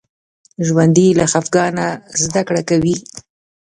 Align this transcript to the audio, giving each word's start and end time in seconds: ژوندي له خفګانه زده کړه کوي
ژوندي 0.67 1.07
له 1.19 1.25
خفګانه 1.31 1.87
زده 2.23 2.41
کړه 2.47 2.61
کوي 2.69 2.95